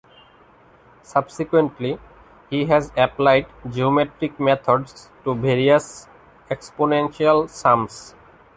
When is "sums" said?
7.47-8.15